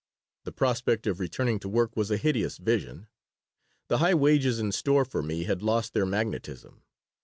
[0.45, 3.05] The prospect of returning to work was a hideous vision.
[3.87, 6.81] The high wages in store for me had lost their magnetism.